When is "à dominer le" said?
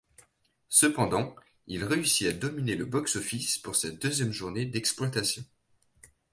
2.27-2.85